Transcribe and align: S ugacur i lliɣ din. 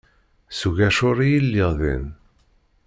S 0.57 0.59
ugacur 0.69 1.17
i 1.25 1.31
lliɣ 1.45 1.71
din. 1.79 2.05